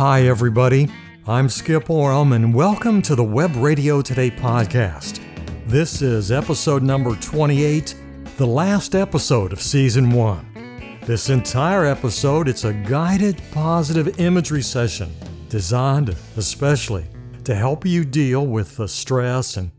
Hi, 0.00 0.22
everybody. 0.22 0.88
I'm 1.26 1.50
Skip 1.50 1.90
Oram, 1.90 2.32
and 2.32 2.54
welcome 2.54 3.02
to 3.02 3.14
the 3.14 3.22
Web 3.22 3.54
Radio 3.56 4.00
Today 4.00 4.30
podcast. 4.30 5.20
This 5.66 6.00
is 6.00 6.32
episode 6.32 6.82
number 6.82 7.14
28, 7.16 7.94
the 8.38 8.46
last 8.46 8.94
episode 8.94 9.52
of 9.52 9.60
season 9.60 10.10
one. 10.10 10.98
This 11.04 11.28
entire 11.28 11.84
episode, 11.84 12.48
it's 12.48 12.64
a 12.64 12.72
guided 12.72 13.42
positive 13.50 14.18
imagery 14.18 14.62
session 14.62 15.12
designed 15.50 16.16
especially 16.38 17.04
to 17.44 17.54
help 17.54 17.84
you 17.84 18.06
deal 18.06 18.46
with 18.46 18.78
the 18.78 18.88
stress 18.88 19.58
and, 19.58 19.70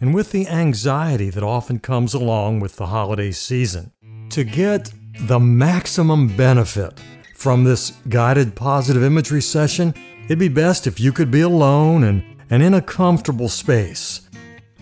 and 0.00 0.14
with 0.14 0.32
the 0.32 0.48
anxiety 0.48 1.28
that 1.28 1.42
often 1.42 1.80
comes 1.80 2.14
along 2.14 2.60
with 2.60 2.76
the 2.76 2.86
holiday 2.86 3.30
season. 3.30 3.92
To 4.30 4.42
get 4.42 4.90
the 5.20 5.38
maximum 5.38 6.34
benefit 6.34 6.98
from 7.36 7.64
this 7.64 7.92
guided 8.08 8.56
positive 8.56 9.04
imagery 9.04 9.42
session, 9.42 9.94
it'd 10.24 10.38
be 10.38 10.48
best 10.48 10.86
if 10.86 10.98
you 10.98 11.12
could 11.12 11.30
be 11.30 11.42
alone 11.42 12.02
and, 12.02 12.24
and 12.48 12.62
in 12.62 12.72
a 12.72 12.80
comfortable 12.80 13.50
space, 13.50 14.22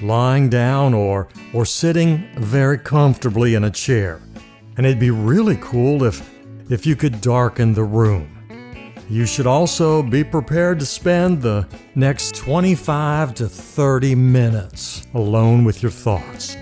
lying 0.00 0.48
down 0.48 0.94
or, 0.94 1.28
or 1.52 1.66
sitting 1.66 2.28
very 2.36 2.78
comfortably 2.78 3.56
in 3.56 3.64
a 3.64 3.70
chair. 3.70 4.20
And 4.76 4.86
it'd 4.86 5.00
be 5.00 5.10
really 5.10 5.58
cool 5.60 6.04
if, 6.04 6.30
if 6.70 6.86
you 6.86 6.94
could 6.94 7.20
darken 7.20 7.74
the 7.74 7.82
room. 7.82 8.30
You 9.10 9.26
should 9.26 9.48
also 9.48 10.00
be 10.00 10.22
prepared 10.22 10.78
to 10.78 10.86
spend 10.86 11.42
the 11.42 11.68
next 11.96 12.36
25 12.36 13.34
to 13.34 13.48
30 13.48 14.14
minutes 14.14 15.04
alone 15.12 15.64
with 15.64 15.82
your 15.82 15.90
thoughts. 15.90 16.56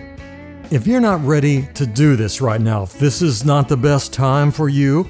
If 0.71 0.87
you're 0.87 1.03
not 1.03 1.23
ready 1.23 1.69
to 1.75 1.87
do 1.87 2.17
this 2.17 2.41
right 2.41 2.63
now, 2.63 2.85
if 2.85 2.99
this 2.99 3.21
is 3.21 3.45
not 3.45 3.69
the 3.69 3.77
best 3.77 4.15
time 4.15 4.51
for 4.51 4.71
you, 4.71 5.07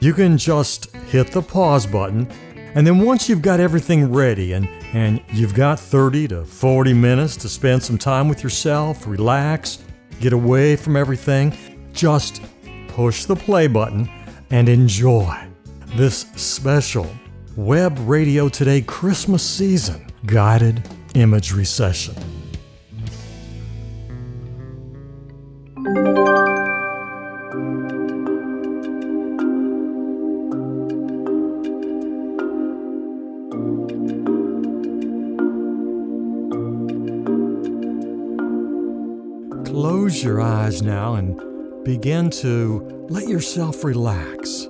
you 0.00 0.14
can 0.14 0.38
just 0.38 0.94
hit 0.96 1.30
the 1.30 1.42
pause 1.42 1.86
button. 1.86 2.26
And 2.74 2.86
then 2.86 3.00
once 3.00 3.28
you've 3.28 3.42
got 3.42 3.60
everything 3.60 4.12
ready 4.12 4.54
and, 4.54 4.68
and 4.92 5.22
you've 5.32 5.54
got 5.54 5.78
30 5.78 6.28
to 6.28 6.44
40 6.44 6.94
minutes 6.94 7.36
to 7.38 7.48
spend 7.48 7.82
some 7.82 7.98
time 7.98 8.28
with 8.28 8.42
yourself, 8.42 9.06
relax, 9.06 9.78
get 10.20 10.32
away 10.32 10.76
from 10.76 10.96
everything, 10.96 11.56
just 11.92 12.42
push 12.88 13.24
the 13.24 13.36
play 13.36 13.66
button 13.66 14.08
and 14.50 14.68
enjoy 14.68 15.36
this 15.96 16.20
special 16.36 17.10
Web 17.56 17.98
Radio 18.00 18.48
Today 18.48 18.80
Christmas 18.80 19.42
season 19.42 20.06
guided 20.24 20.82
imagery 21.14 21.64
session. 21.64 22.14
Close 40.10 40.24
your 40.24 40.40
eyes 40.40 40.82
now 40.82 41.14
and 41.14 41.84
begin 41.84 42.30
to 42.30 43.06
let 43.08 43.28
yourself 43.28 43.84
relax. 43.84 44.64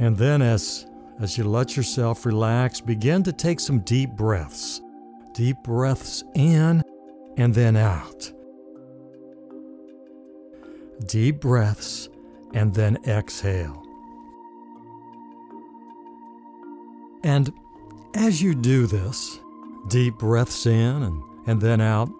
And 0.00 0.16
then, 0.16 0.42
as, 0.42 0.86
as 1.20 1.38
you 1.38 1.44
let 1.44 1.76
yourself 1.76 2.26
relax, 2.26 2.80
begin 2.80 3.22
to 3.22 3.32
take 3.32 3.60
some 3.60 3.78
deep 3.78 4.10
breaths. 4.10 4.80
Deep 5.34 5.58
breaths 5.62 6.24
in 6.34 6.82
and 7.36 7.54
then 7.54 7.76
out. 7.76 8.32
Deep 11.06 11.40
breaths 11.40 12.08
and 12.54 12.74
then 12.74 12.98
exhale. 13.06 13.84
And 17.22 17.52
as 18.14 18.42
you 18.42 18.56
do 18.56 18.88
this, 18.88 19.38
deep 19.86 20.18
breaths 20.18 20.66
in 20.66 21.04
and, 21.04 21.22
and 21.46 21.60
then 21.60 21.80
out, 21.80 22.10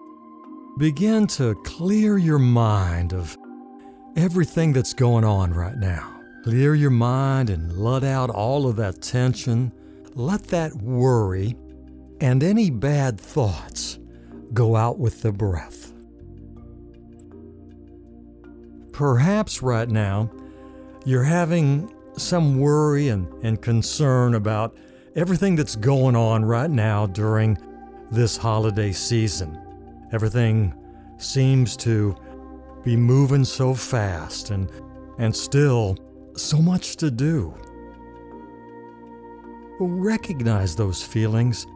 begin 0.77 1.25
to 1.25 1.55
clear 1.63 2.17
your 2.17 2.39
mind 2.39 3.13
of 3.13 3.37
everything 4.17 4.73
that's 4.73 4.93
going 4.93 5.23
on 5.23 5.53
right 5.53 5.77
now. 5.77 6.11
Clear 6.43 6.75
your 6.75 6.91
mind 6.91 7.49
and 7.49 7.77
let 7.77 8.03
out 8.03 8.29
all 8.29 8.67
of 8.67 8.75
that 8.75 9.01
tension. 9.01 9.71
Let 10.15 10.43
that 10.47 10.73
worry 10.75 11.55
and 12.19 12.43
any 12.43 12.69
bad 12.69 13.19
thoughts 13.19 13.99
go 14.53 14.75
out 14.75 14.99
with 14.99 15.21
the 15.21 15.31
breath. 15.31 15.93
Perhaps 18.91 19.61
right 19.61 19.89
now 19.89 20.29
you're 21.05 21.23
having 21.23 21.93
some 22.17 22.59
worry 22.59 23.09
and, 23.09 23.31
and 23.43 23.61
concern 23.61 24.35
about 24.35 24.77
everything 25.15 25.55
that's 25.55 25.75
going 25.75 26.15
on 26.15 26.43
right 26.43 26.69
now 26.69 27.05
during 27.05 27.57
this 28.11 28.37
holiday 28.37 28.91
season. 28.91 29.64
Everything 30.15 30.73
seems 31.17 31.75
to 31.75 32.15
be 32.85 32.95
moving 32.95 33.43
so 33.43 33.73
fast 33.73 34.49
and, 34.51 34.71
and 35.17 35.35
still 35.35 35.97
so 36.37 36.61
much 36.61 36.95
to 36.95 37.11
do. 37.11 37.53
Recognize 39.77 40.73
those 40.73 41.03
feelings 41.03 41.67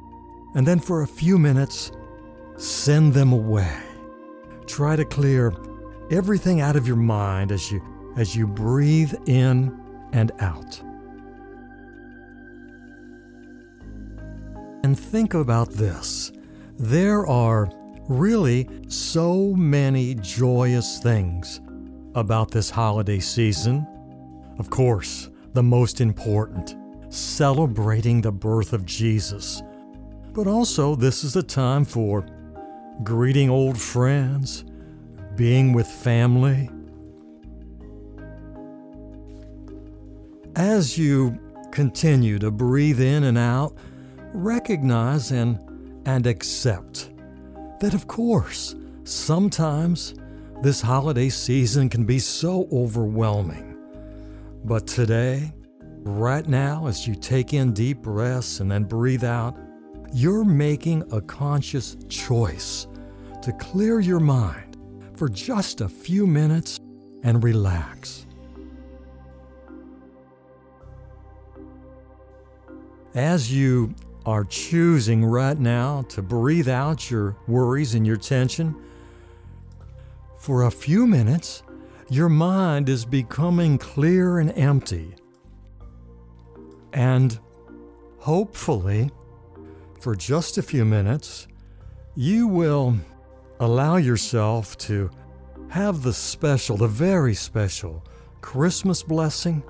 and 0.56 0.66
then 0.66 0.80
for 0.80 1.02
a 1.02 1.08
few 1.08 1.38
minutes, 1.38 1.92
send 2.56 3.14
them 3.14 3.34
away. 3.34 3.78
Try 4.68 4.96
to 4.96 5.04
clear 5.04 5.54
everything 6.10 6.62
out 6.62 6.78
of 6.78 6.88
your 6.88 6.96
mind 6.96 7.52
as 7.52 7.70
you 7.70 7.82
as 8.16 8.38
you 8.38 8.48
breathe 8.48 9.16
in 9.26 9.78
and 10.14 10.32
out. 10.40 10.82
And 14.86 14.98
think 14.98 15.34
about 15.34 15.72
this. 15.72 16.32
There 16.78 17.28
are 17.28 17.70
really 18.09 18.68
so 18.90 19.53
many 19.56 20.16
joyous 20.16 21.00
things 21.00 21.62
about 22.16 22.52
this 22.52 22.70
holiday 22.70 23.20
season 23.20 23.88
of 24.59 24.70
course, 24.70 25.30
the 25.53 25.64
most 25.64 26.02
important, 26.02 26.75
celebrating 27.08 28.22
the 28.22 28.31
birth 28.31 28.74
of 28.74 28.86
Jesus. 28.86 29.64
But 30.34 30.47
also, 30.47 30.96
this 30.96 31.24
is 31.24 31.38
a 31.38 31.42
time 31.42 31.86
for 31.86 32.25
greeting 33.02 33.50
old 33.50 33.80
friends, 33.80 34.66
being 35.36 35.72
with 35.72 35.88
family. 35.88 36.70
As 40.58 40.97
you 40.97 41.40
continue 41.72 42.38
to 42.40 42.52
breathe 42.52 43.00
in 43.00 43.24
and 43.24 43.38
out, 43.38 43.74
recognize 44.34 45.31
and, 45.31 45.58
and 46.06 46.28
accept 46.28 47.12
that, 47.79 47.94
of 47.94 48.07
course, 48.07 48.75
sometimes 49.03 50.16
this 50.62 50.81
holiday 50.81 51.29
season 51.29 51.90
can 51.90 52.06
be 52.06 52.19
so 52.19 52.67
overwhelming. 52.72 53.78
But 54.66 54.88
today, 54.88 55.53
right 56.03 56.47
now, 56.47 56.88
as 56.88 57.07
you 57.07 57.16
take 57.16 57.53
in 57.53 57.73
deep 57.73 58.01
breaths 58.01 58.59
and 58.59 58.69
then 58.69 58.84
breathe 58.84 59.23
out, 59.23 59.57
you're 60.12 60.44
making 60.44 61.03
a 61.13 61.22
conscious 61.22 61.95
choice 62.09 62.88
to 63.41 63.53
clear 63.53 64.00
your 64.00 64.19
mind 64.19 64.78
for 65.16 65.29
just 65.29 65.81
a 65.81 65.88
few 65.90 66.28
minutes 66.28 66.79
and 67.23 67.44
relax. 67.44 68.25
As 73.16 73.51
you 73.51 73.94
are 74.25 74.44
choosing 74.44 75.24
right 75.25 75.57
now 75.57 76.03
to 76.09 76.22
breathe 76.22 76.69
out 76.69 77.09
your 77.09 77.35
worries 77.47 77.96
and 77.96 78.06
your 78.06 78.18
tension, 78.18 78.75
for 80.38 80.64
a 80.64 80.72
few 80.72 81.05
minutes, 81.05 81.64
your 82.09 82.29
mind 82.29 82.90
is 82.90 83.05
becoming 83.05 83.78
clear 83.78 84.40
and 84.40 84.52
empty. 84.58 85.16
And 86.94 87.38
hopefully, 88.17 89.11
for 89.99 90.16
just 90.16 90.58
a 90.58 90.64
few 90.64 90.85
minutes, 90.85 91.47
you 92.16 92.47
will 92.47 92.97
allow 93.59 93.97
yourself 93.97 94.78
to 94.78 95.09
have 95.70 96.02
the 96.02 96.14
special, 96.14 96.78
the 96.78 96.88
very 96.88 97.34
special 97.34 98.03
Christmas 98.41 99.03
blessing 99.03 99.61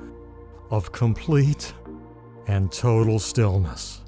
of 0.70 0.92
complete 0.92 1.74
and 2.48 2.72
total 2.72 3.20
stillness. 3.20 4.02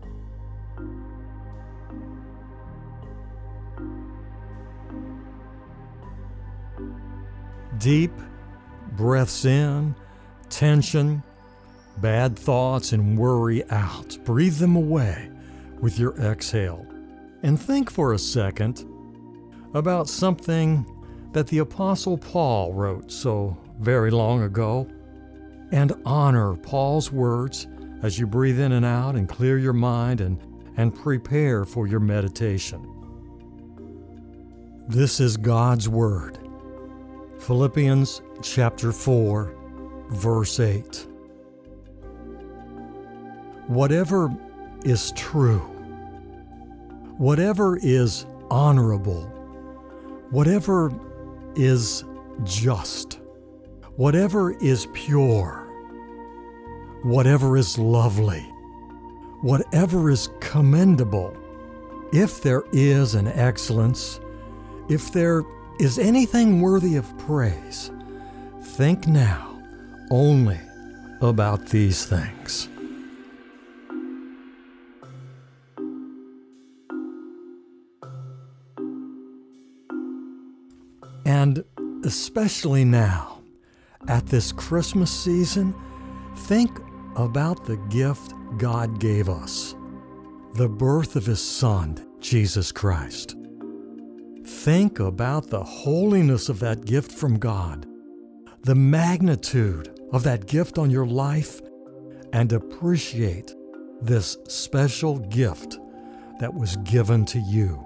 Deep 7.81 8.11
breaths 8.91 9.43
in, 9.43 9.95
tension, 10.49 11.23
bad 11.97 12.37
thoughts, 12.37 12.93
and 12.93 13.17
worry 13.17 13.67
out. 13.71 14.17
Breathe 14.23 14.57
them 14.57 14.75
away 14.75 15.31
with 15.79 15.97
your 15.97 16.15
exhale. 16.17 16.85
And 17.41 17.59
think 17.59 17.89
for 17.89 18.13
a 18.13 18.19
second 18.19 18.85
about 19.73 20.07
something 20.07 20.85
that 21.31 21.47
the 21.47 21.57
Apostle 21.57 22.19
Paul 22.19 22.71
wrote 22.73 23.11
so 23.11 23.57
very 23.79 24.11
long 24.11 24.43
ago 24.43 24.87
and 25.71 25.93
honor 26.05 26.55
Paul's 26.57 27.11
words 27.11 27.67
as 28.03 28.19
you 28.19 28.27
breathe 28.27 28.59
in 28.59 28.73
and 28.73 28.85
out 28.85 29.15
and 29.15 29.27
clear 29.27 29.57
your 29.57 29.73
mind 29.73 30.21
and, 30.21 30.37
and 30.77 30.93
prepare 30.93 31.65
for 31.65 31.87
your 31.87 31.99
meditation. 31.99 32.87
This 34.87 35.19
is 35.19 35.35
God's 35.35 35.89
Word. 35.89 36.40
Philippians 37.41 38.21
chapter 38.43 38.91
4, 38.91 39.55
verse 40.11 40.59
8. 40.59 41.07
Whatever 43.65 44.31
is 44.85 45.11
true, 45.15 45.57
whatever 47.17 47.77
is 47.77 48.27
honorable, 48.51 49.23
whatever 50.29 50.93
is 51.55 52.03
just, 52.43 53.19
whatever 53.95 54.51
is 54.61 54.85
pure, 54.93 55.67
whatever 57.01 57.57
is 57.57 57.75
lovely, 57.79 58.41
whatever 59.41 60.11
is 60.11 60.29
commendable, 60.41 61.35
if 62.13 62.43
there 62.43 62.65
is 62.71 63.15
an 63.15 63.29
excellence, 63.29 64.19
if 64.89 65.11
there 65.11 65.43
is 65.79 65.97
anything 65.97 66.61
worthy 66.61 66.95
of 66.95 67.17
praise, 67.19 67.91
think 68.61 69.07
now 69.07 69.59
only 70.11 70.59
about 71.21 71.67
these 71.67 72.05
things. 72.05 72.67
And 81.25 81.63
especially 82.03 82.83
now, 82.83 83.41
at 84.07 84.25
this 84.27 84.51
Christmas 84.51 85.11
season, 85.11 85.73
think 86.35 86.71
about 87.15 87.65
the 87.65 87.77
gift 87.89 88.33
God 88.57 88.99
gave 88.99 89.29
us 89.29 89.75
the 90.53 90.67
birth 90.67 91.15
of 91.15 91.25
His 91.25 91.41
Son, 91.41 92.05
Jesus 92.19 92.71
Christ. 92.71 93.35
Think 94.45 94.99
about 94.99 95.49
the 95.49 95.63
holiness 95.63 96.49
of 96.49 96.59
that 96.59 96.85
gift 96.85 97.11
from 97.11 97.37
God, 97.37 97.85
the 98.63 98.75
magnitude 98.75 99.89
of 100.11 100.23
that 100.23 100.47
gift 100.47 100.77
on 100.77 100.89
your 100.89 101.05
life, 101.05 101.61
and 102.33 102.51
appreciate 102.51 103.53
this 104.01 104.37
special 104.47 105.19
gift 105.19 105.79
that 106.39 106.53
was 106.53 106.75
given 106.77 107.25
to 107.25 107.39
you. 107.39 107.85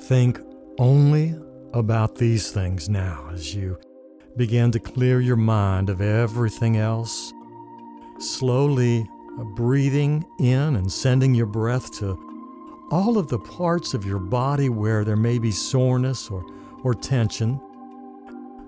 Think 0.00 0.40
only 0.78 1.34
about 1.72 2.16
these 2.16 2.50
things 2.50 2.88
now 2.88 3.28
as 3.32 3.54
you 3.54 3.78
begin 4.36 4.70
to 4.70 4.78
clear 4.78 5.20
your 5.20 5.36
mind 5.36 5.88
of 5.88 6.00
everything 6.00 6.76
else. 6.76 7.32
Slowly 8.18 9.08
breathing 9.44 10.24
in 10.38 10.76
and 10.76 10.90
sending 10.90 11.34
your 11.34 11.46
breath 11.46 11.92
to 11.98 12.18
all 12.90 13.18
of 13.18 13.28
the 13.28 13.38
parts 13.38 13.94
of 13.94 14.04
your 14.04 14.18
body 14.18 14.68
where 14.68 15.04
there 15.04 15.16
may 15.16 15.38
be 15.38 15.50
soreness 15.50 16.30
or, 16.30 16.44
or 16.82 16.94
tension. 16.94 17.60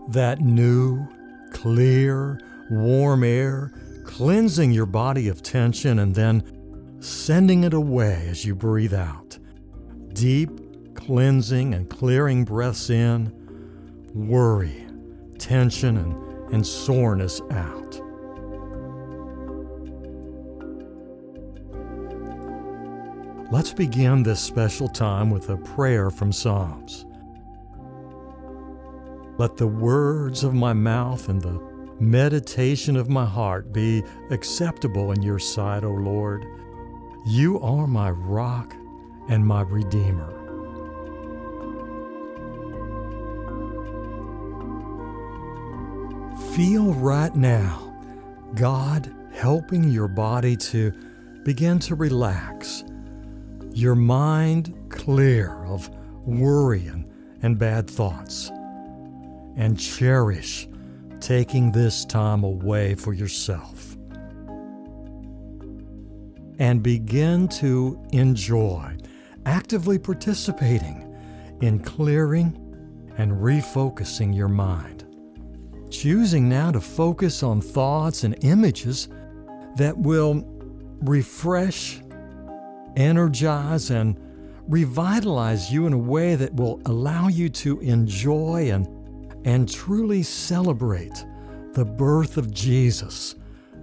That 0.09 0.41
new, 0.41 1.07
clear, 1.53 2.41
warm 2.71 3.25
air 3.25 3.73
cleansing 4.09 4.73
your 4.73 4.87
body 4.87 5.29
of 5.29 5.43
tension 5.43 5.99
and 5.99 6.15
then 6.15 6.43
sending 6.99 7.65
it 7.65 7.75
away 7.75 8.27
as 8.29 8.45
you 8.45 8.55
breathe 8.55 8.95
out. 8.95 9.39
Deep 10.15 10.51
cleansing 10.95 11.75
and 11.75 11.89
clearing 11.91 12.45
breaths 12.45 12.89
in, 12.89 13.31
worry, 14.15 14.87
tension, 15.39 15.99
and, 15.99 16.53
and 16.55 16.67
soreness 16.67 17.41
out. 17.51 18.01
Let's 23.51 23.73
begin 23.73 24.25
this 24.25 24.41
special 24.41 24.89
time 24.89 25.31
with 25.31 25.49
a 25.49 25.57
prayer 25.57 26.11
from 26.11 26.33
Psalms. 26.33 27.07
Let 29.39 29.57
the 29.57 29.67
words 29.67 30.45
of 30.45 30.53
my 30.53 30.75
mouth 30.75 31.31
and 31.31 31.41
the 31.41 31.59
meditation 31.99 32.95
of 32.95 33.09
my 33.09 33.25
heart 33.25 33.73
be 33.73 34.05
acceptable 34.31 35.13
in 35.13 35.23
your 35.23 35.39
sight, 35.39 35.83
O 35.83 35.93
Lord. 35.93 36.45
You 37.25 37.59
are 37.61 37.87
my 37.87 38.11
rock 38.11 38.75
and 39.31 39.47
my 39.47 39.63
redeemer. 39.63 40.35
Feel 46.55 46.93
right 46.93 47.35
now 47.35 47.95
God 48.55 49.11
helping 49.33 49.85
your 49.85 50.09
body 50.09 50.55
to 50.57 50.93
begin 51.45 51.79
to 51.79 51.95
relax, 51.95 52.85
your 53.79 53.95
mind 53.95 54.75
clear 54.91 55.65
of 55.65 55.89
worry 56.27 56.87
and, 56.87 57.09
and 57.43 57.59
bad 57.59 57.89
thoughts, 57.89 58.51
and 59.57 59.79
cherish 59.79 60.69
taking 61.21 61.73
this 61.73 62.05
time 62.05 62.45
away 62.45 62.95
for 62.95 63.13
yourself. 63.13 63.97
And 66.59 66.83
begin 66.83 67.49
to 67.49 68.03
enjoy 68.13 68.97
actively 69.47 69.99
participating 69.99 71.05
in 71.61 71.79
clearing 71.79 72.57
and 73.17 73.33
refocusing 73.33 74.35
your 74.35 74.49
mind 74.49 74.99
choosing 75.91 76.49
now 76.49 76.71
to 76.71 76.81
focus 76.81 77.43
on 77.43 77.61
thoughts 77.61 78.25
and 78.25 78.37
images 78.45 79.09
that 79.77 79.97
will 79.97 80.45
refresh, 81.01 82.01
energize, 82.99 83.91
and 83.91 84.19
revitalize 84.67 85.73
you 85.73 85.87
in 85.87 85.93
a 85.93 85.99
way 85.99 86.35
that 86.35 86.55
will 86.55 86.81
allow 86.85 87.29
you 87.29 87.49
to 87.49 87.81
enjoy 87.81 88.71
and, 88.71 88.87
and 89.47 89.73
truly 89.73 90.23
celebrate 90.23 91.25
the 91.73 91.85
birth 91.85 92.37
of 92.37 92.53
Jesus 92.53 93.37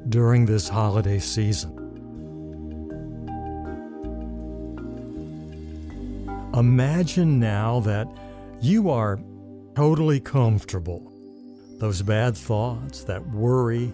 during 0.10 0.46
this 0.46 0.68
holiday 0.68 1.18
season. 1.18 1.72
Imagine 6.54 7.40
now 7.40 7.80
that 7.82 8.08
you 8.62 8.90
are 8.90 9.20
totally 9.76 10.20
comfortable 10.20 11.12
those 11.80 12.02
bad 12.02 12.38
thoughts, 12.38 13.04
that 13.04 13.26
worry, 13.28 13.92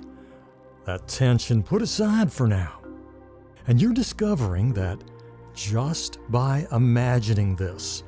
that 0.86 1.08
tension 1.08 1.64
put 1.64 1.82
aside 1.82 2.32
for 2.32 2.48
now. 2.48 2.80
And 3.68 3.82
you're 3.82 3.94
discovering 3.94 4.74
that 4.74 5.04
just 5.54 6.20
by 6.30 6.68
imagining 6.72 7.56
this, 7.56 8.04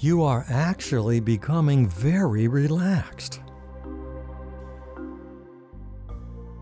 you 0.00 0.22
are 0.22 0.44
actually 0.48 1.20
becoming 1.20 1.88
very 1.88 2.48
relaxed. 2.48 3.40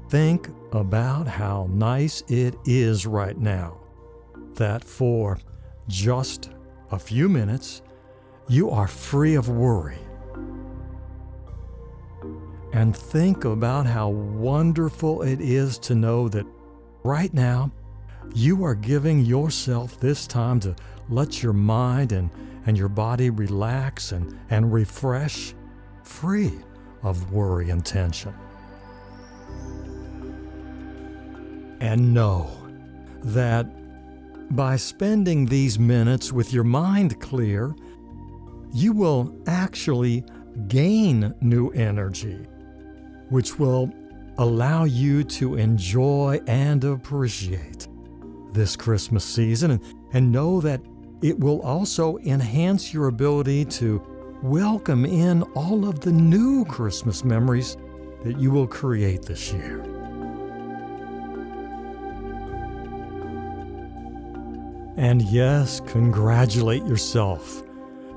Think 0.08 0.48
about 0.72 1.26
how 1.26 1.68
nice 1.70 2.22
it 2.28 2.54
is 2.64 3.06
right 3.06 3.36
now 3.38 3.80
that 4.54 4.84
for 4.84 5.38
just 5.88 6.50
a 6.90 6.98
few 6.98 7.28
minutes, 7.28 7.82
you 8.48 8.70
are 8.70 8.86
free 8.86 9.34
of 9.34 9.48
worry 9.48 9.98
and 12.72 12.96
think 12.96 13.44
about 13.44 13.86
how 13.86 14.08
wonderful 14.08 15.22
it 15.22 15.40
is 15.40 15.78
to 15.78 15.94
know 15.94 16.28
that 16.28 16.46
right 17.04 17.32
now 17.34 17.70
you 18.34 18.64
are 18.64 18.74
giving 18.74 19.20
yourself 19.20 19.98
this 20.00 20.26
time 20.26 20.60
to 20.60 20.74
let 21.08 21.42
your 21.42 21.52
mind 21.52 22.12
and, 22.12 22.30
and 22.66 22.76
your 22.76 22.88
body 22.88 23.30
relax 23.30 24.12
and, 24.12 24.38
and 24.50 24.72
refresh 24.72 25.54
free 26.02 26.52
of 27.02 27.32
worry 27.32 27.70
and 27.70 27.84
tension. 27.84 28.34
And 31.80 32.14
know 32.14 32.50
that 33.24 33.66
by 34.54 34.76
spending 34.76 35.46
these 35.46 35.78
minutes 35.78 36.32
with 36.32 36.52
your 36.52 36.64
mind 36.64 37.20
clear, 37.20 37.74
you 38.72 38.92
will 38.92 39.34
actually 39.46 40.24
gain 40.68 41.34
new 41.40 41.70
energy 41.70 42.46
which 43.30 43.58
will 43.58 43.90
allow 44.36 44.84
you 44.84 45.24
to 45.24 45.56
enjoy 45.56 46.38
and 46.46 46.84
appreciate 46.84 47.88
this 48.52 48.76
Christmas 48.76 49.24
season 49.24 49.72
and, 49.72 49.94
and 50.12 50.32
know 50.32 50.60
that 50.60 50.80
it 51.22 51.38
will 51.38 51.60
also 51.62 52.18
enhance 52.18 52.92
your 52.92 53.08
ability 53.08 53.64
to 53.64 54.02
welcome 54.42 55.04
in 55.04 55.42
all 55.54 55.88
of 55.88 56.00
the 56.00 56.12
new 56.12 56.64
Christmas 56.64 57.24
memories 57.24 57.76
that 58.24 58.38
you 58.38 58.50
will 58.50 58.66
create 58.66 59.22
this 59.22 59.52
year. 59.52 59.80
And 64.96 65.22
yes, 65.22 65.80
congratulate 65.80 66.84
yourself 66.84 67.62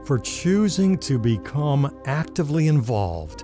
for 0.04 0.20
choosing 0.20 0.98
to 1.00 1.18
become 1.18 1.92
actively 2.06 2.68
involved 2.68 3.44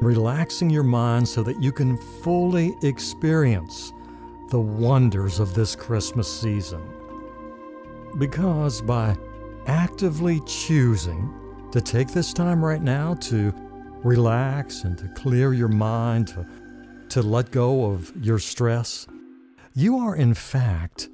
relaxing 0.00 0.70
your 0.70 0.82
mind 0.82 1.26
so 1.26 1.42
that 1.42 1.62
you 1.62 1.72
can 1.72 1.96
fully 2.22 2.74
experience 2.82 3.92
the 4.48 4.60
wonders 4.60 5.40
of 5.40 5.54
this 5.54 5.74
Christmas 5.74 6.28
season. 6.28 6.82
Because 8.18 8.80
by 8.80 9.16
actively 9.66 10.40
choosing 10.46 11.32
to 11.72 11.80
take 11.80 12.08
this 12.08 12.32
time 12.32 12.64
right 12.64 12.82
now 12.82 13.14
to 13.14 13.52
relax 14.04 14.84
and 14.84 14.96
to 14.98 15.08
clear 15.08 15.52
your 15.52 15.68
mind, 15.68 16.28
to, 16.28 16.46
to 17.08 17.22
let 17.22 17.50
go 17.50 17.86
of 17.86 18.12
your 18.24 18.38
stress, 18.38 19.06
you 19.74 19.98
are 19.98 20.14
in 20.14 20.32
fact 20.32 21.08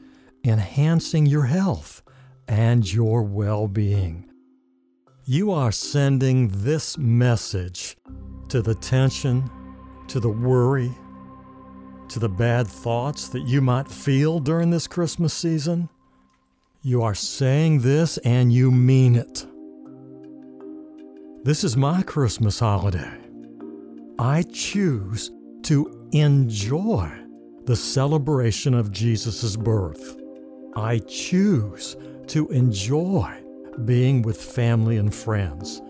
enhancing 0.44 1.26
your 1.26 1.46
health 1.46 2.02
and 2.48 2.92
your 2.92 3.22
well 3.22 3.66
being. 3.66 4.28
You 5.24 5.52
are 5.52 5.72
sending 5.72 6.48
this 6.48 6.98
message 6.98 7.96
to 8.48 8.60
the 8.60 8.74
tension, 8.74 9.50
to 10.08 10.20
the 10.20 10.28
worry, 10.28 10.90
to 12.12 12.18
the 12.18 12.28
bad 12.28 12.68
thoughts 12.68 13.28
that 13.28 13.40
you 13.46 13.62
might 13.62 13.88
feel 13.88 14.38
during 14.38 14.68
this 14.68 14.86
Christmas 14.86 15.32
season. 15.32 15.88
You 16.82 17.02
are 17.02 17.14
saying 17.14 17.80
this 17.80 18.18
and 18.18 18.52
you 18.52 18.70
mean 18.70 19.14
it. 19.14 19.46
This 21.42 21.64
is 21.64 21.74
my 21.74 22.02
Christmas 22.02 22.58
holiday. 22.58 23.18
I 24.18 24.42
choose 24.52 25.30
to 25.62 26.08
enjoy 26.12 27.10
the 27.64 27.76
celebration 27.76 28.74
of 28.74 28.92
Jesus' 28.92 29.56
birth. 29.56 30.20
I 30.76 30.98
choose 30.98 31.96
to 32.26 32.46
enjoy 32.48 33.42
being 33.86 34.20
with 34.20 34.38
family 34.38 34.98
and 34.98 35.14
friends. 35.14 35.80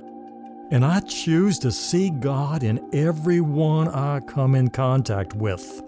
And 0.71 0.85
I 0.85 1.01
choose 1.01 1.59
to 1.59 1.73
see 1.73 2.11
God 2.11 2.63
in 2.63 2.89
everyone 2.95 3.89
I 3.89 4.21
come 4.21 4.55
in 4.55 4.69
contact 4.69 5.35
with. 5.35 5.83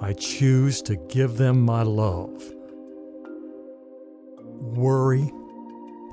I 0.00 0.12
choose 0.12 0.82
to 0.82 0.96
give 1.08 1.36
them 1.36 1.60
my 1.62 1.82
love. 1.82 2.52
Worry, 4.42 5.32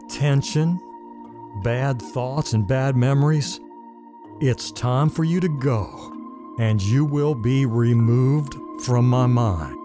tension, 0.09 0.79
bad 1.63 2.01
thoughts, 2.01 2.53
and 2.53 2.67
bad 2.67 2.95
memories, 2.95 3.59
it's 4.39 4.71
time 4.71 5.09
for 5.09 5.23
you 5.23 5.39
to 5.39 5.49
go, 5.59 6.55
and 6.59 6.81
you 6.81 7.05
will 7.05 7.35
be 7.35 7.65
removed 7.65 8.55
from 8.83 9.09
my 9.09 9.25
mind. 9.25 9.77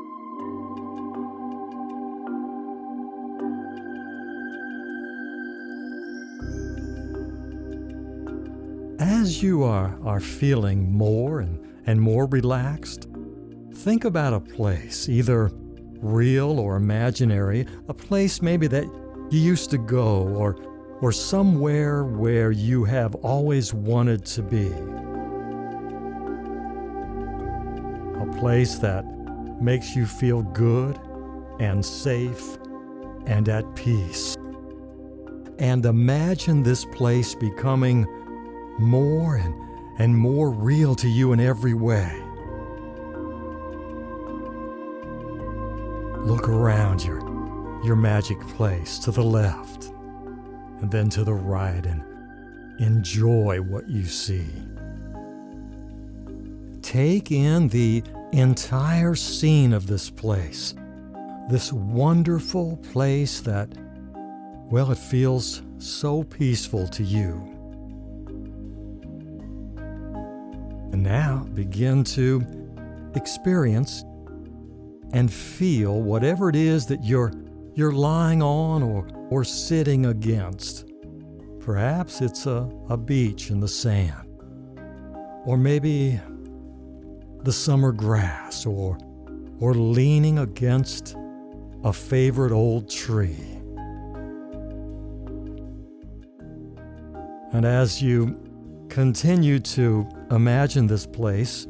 As 8.99 9.43
you 9.43 9.65
are, 9.65 9.99
are 10.05 10.21
feeling 10.21 10.93
more 10.93 11.41
and, 11.41 11.59
and 11.87 12.01
more 12.01 12.27
relaxed, 12.27 13.09
think 13.87 14.05
about 14.05 14.35
a 14.35 14.41
place, 14.41 15.09
either 15.09 15.49
real 16.01 16.59
or 16.59 16.75
imaginary, 16.75 17.65
a 17.87 17.95
place 17.95 18.43
maybe 18.43 18.67
that 18.67 18.85
you 19.31 19.39
used 19.39 19.71
to 19.71 19.79
go 19.79 20.27
or, 20.27 20.57
or 21.01 21.13
somewhere 21.13 22.03
where 22.03 22.51
you 22.51 22.83
have 22.83 23.15
always 23.15 23.73
wanted 23.73 24.27
to 24.27 24.43
be. 24.43 24.67
A 28.21 28.41
place 28.41 28.75
that 28.81 29.05
makes 29.63 29.95
you 29.95 30.05
feel 30.05 30.43
good 30.43 30.99
and 31.61 31.87
safe 31.87 32.59
and 33.27 33.49
at 33.49 33.73
peace. 33.77 34.37
And 35.61 35.87
imagine 35.87 36.65
this 36.65 36.85
place 36.87 37.37
becoming 37.37 38.05
more 38.81 39.37
and, 39.37 39.55
and 40.01 40.19
more 40.19 40.51
real 40.51 40.97
to 40.97 41.09
you 41.09 41.33
in 41.33 41.39
every 41.39 41.75
way. 41.75 42.26
Look 46.27 46.49
around 46.49 47.05
your, 47.05 47.21
your 47.85 47.95
magic 47.95 48.41
place 48.49 48.99
to 48.99 49.13
the 49.13 49.23
left 49.23 49.93
and 50.81 50.91
then 50.91 51.09
to 51.11 51.23
the 51.23 51.33
right 51.33 51.87
and 51.87 52.03
enjoy 52.81 53.61
what 53.61 53.89
you 53.89 54.05
see. 54.07 54.49
Take 56.83 57.31
in 57.31 57.69
the 57.69 58.03
entire 58.33 59.15
scene 59.15 59.73
of 59.73 59.87
this 59.87 60.11
place, 60.11 60.75
this 61.49 61.73
wonderful 61.73 62.79
place 62.79 63.41
that, 63.43 63.69
well, 64.69 64.91
it 64.91 64.99
feels 64.99 65.63
so 65.79 66.25
peaceful 66.25 66.89
to 66.89 67.05
you. 67.05 67.35
And 70.91 71.05
now 71.05 71.47
begin 71.55 72.03
to 72.03 72.45
experience 73.15 74.03
and 75.13 75.33
feel 75.33 76.03
whatever 76.03 76.49
it 76.49 76.57
is 76.57 76.87
that 76.87 77.05
you're, 77.05 77.33
you're 77.75 77.93
lying 77.93 78.43
on 78.43 78.83
or, 78.83 79.07
or 79.31 79.45
sitting 79.45 80.07
against. 80.07 80.91
Perhaps 81.61 82.21
it's 82.21 82.47
a, 82.47 82.71
a 82.89 82.97
beach 82.97 83.51
in 83.51 83.61
the 83.61 83.69
sand, 83.69 84.29
or 85.45 85.57
maybe 85.57 86.21
the 87.43 87.53
summer 87.53 87.93
grass, 87.93 88.67
or, 88.67 88.99
or 89.61 89.75
leaning 89.75 90.39
against 90.39 91.17
a 91.85 91.93
favorite 91.93 92.53
old 92.53 92.91
tree. 92.91 93.37
And 97.53 97.65
as 97.65 98.03
you 98.03 98.39
continue 98.89 99.59
to 99.61 100.09
imagine 100.31 100.87
this 100.87 101.07
place, 101.07 101.67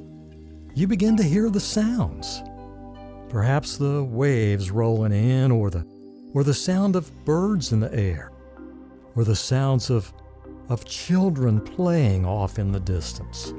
you 0.74 0.86
begin 0.86 1.16
to 1.16 1.22
hear 1.22 1.48
the 1.48 1.60
sounds. 1.60 2.42
Perhaps 3.28 3.76
the 3.76 4.04
waves 4.04 4.70
rolling 4.70 5.12
in, 5.12 5.50
or 5.50 5.70
the, 5.70 5.84
or 6.32 6.44
the 6.44 6.54
sound 6.54 6.96
of 6.96 7.10
birds 7.24 7.72
in 7.72 7.80
the 7.80 7.92
air, 7.94 8.30
or 9.14 9.24
the 9.24 9.34
sounds 9.34 9.90
of, 9.90 10.12
of 10.68 10.84
children 10.84 11.60
playing 11.60 12.24
off 12.24 12.58
in 12.58 12.72
the 12.72 12.80
distance. 12.80 13.52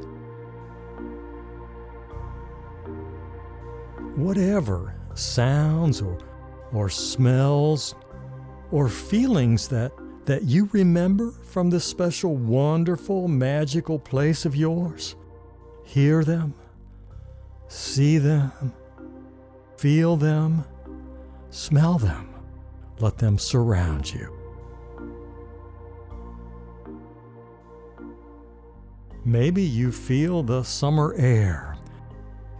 Whatever 4.15 4.95
sounds 5.13 6.01
or, 6.01 6.17
or 6.73 6.89
smells 6.89 7.93
or 8.71 8.89
feelings 8.89 9.67
that 9.67 9.91
that 10.25 10.43
you 10.43 10.69
remember 10.73 11.31
from 11.31 11.69
this 11.69 11.85
special, 11.85 12.35
wonderful, 12.35 13.29
magical 13.29 13.97
place 13.97 14.45
of 14.45 14.57
yours? 14.57 15.15
Hear 15.85 16.21
them, 16.25 16.53
see 17.69 18.17
them, 18.17 18.51
feel 19.77 20.15
them, 20.15 20.65
smell 21.49 21.97
them. 21.97 22.33
Let 22.99 23.17
them 23.19 23.37
surround 23.37 24.11
you. 24.11 24.33
Maybe 29.23 29.61
you 29.61 29.91
feel 29.91 30.41
the 30.41 30.63
summer 30.63 31.13
air, 31.17 31.77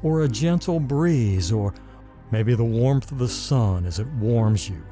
or 0.03 0.21
a 0.21 0.27
gentle 0.27 0.79
breeze, 0.79 1.51
or 1.51 1.73
maybe 2.29 2.53
the 2.53 2.63
warmth 2.63 3.11
of 3.11 3.17
the 3.17 3.27
sun 3.27 3.85
as 3.85 3.99
it 3.99 4.07
warms 4.19 4.69
you, 4.69 4.83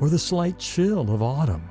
or 0.00 0.10
the 0.10 0.18
slight 0.18 0.58
chill 0.58 1.10
of 1.14 1.22
autumn. 1.22 1.70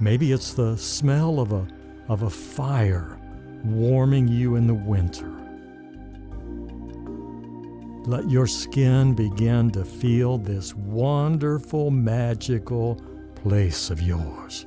Maybe 0.00 0.32
it's 0.32 0.54
the 0.54 0.76
smell 0.76 1.38
of 1.38 1.52
a, 1.52 1.68
of 2.08 2.22
a 2.22 2.30
fire 2.30 3.20
warming 3.64 4.26
you 4.26 4.56
in 4.56 4.66
the 4.66 4.74
winter. 4.74 5.37
Let 8.08 8.30
your 8.30 8.46
skin 8.46 9.12
begin 9.12 9.70
to 9.72 9.84
feel 9.84 10.38
this 10.38 10.74
wonderful, 10.74 11.90
magical 11.90 12.98
place 13.34 13.90
of 13.90 14.00
yours. 14.00 14.64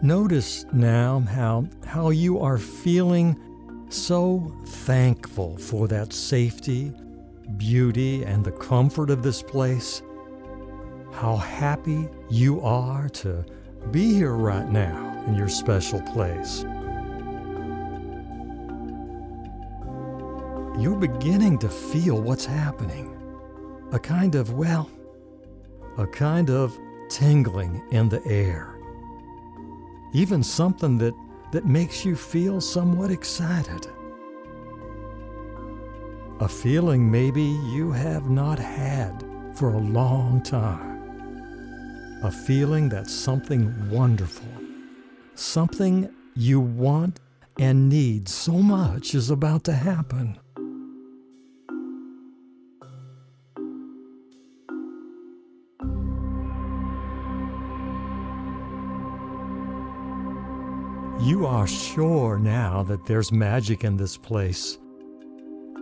Notice 0.00 0.66
now 0.72 1.18
how, 1.18 1.66
how 1.84 2.10
you 2.10 2.38
are 2.38 2.58
feeling 2.58 3.36
so 3.88 4.54
thankful 4.66 5.58
for 5.58 5.88
that 5.88 6.12
safety, 6.12 6.92
beauty, 7.56 8.22
and 8.22 8.44
the 8.44 8.52
comfort 8.52 9.10
of 9.10 9.24
this 9.24 9.42
place 9.42 10.00
how 11.10 11.34
happy 11.34 12.06
you 12.30 12.60
are 12.60 13.08
to 13.08 13.44
be 13.90 14.14
here 14.14 14.34
right 14.34 14.70
now 14.70 15.24
in 15.26 15.34
your 15.34 15.48
special 15.48 16.00
place. 16.02 16.64
You're 20.78 20.96
beginning 20.96 21.58
to 21.58 21.68
feel 21.68 22.20
what's 22.20 22.44
happening. 22.46 23.14
A 23.92 23.98
kind 23.98 24.34
of, 24.34 24.52
well, 24.52 24.90
a 25.96 26.06
kind 26.06 26.50
of 26.50 26.78
tingling 27.08 27.82
in 27.90 28.08
the 28.08 28.24
air. 28.26 28.78
Even 30.12 30.42
something 30.42 30.98
that, 30.98 31.14
that 31.52 31.66
makes 31.66 32.04
you 32.04 32.14
feel 32.14 32.60
somewhat 32.60 33.10
excited. 33.10 33.86
A 36.40 36.48
feeling 36.48 37.10
maybe 37.10 37.42
you 37.42 37.90
have 37.90 38.30
not 38.30 38.58
had 38.58 39.24
for 39.54 39.74
a 39.74 39.78
long 39.78 40.42
time 40.42 40.98
a 42.22 42.30
feeling 42.30 42.88
that 42.88 43.08
something 43.08 43.72
wonderful, 43.90 44.48
something 45.36 46.08
you 46.34 46.60
want 46.60 47.20
and 47.58 47.88
need 47.88 48.28
so 48.28 48.52
much 48.52 49.14
is 49.14 49.30
about 49.30 49.62
to 49.64 49.72
happen. 49.72 50.38
You 61.28 61.44
are 61.44 61.66
sure 61.66 62.38
now 62.38 62.82
that 62.84 63.04
there's 63.04 63.30
magic 63.30 63.84
in 63.84 63.98
this 63.98 64.16
place, 64.16 64.78